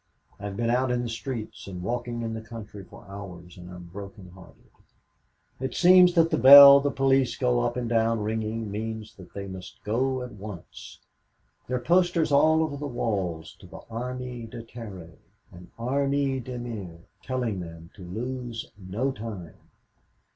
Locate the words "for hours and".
2.83-3.69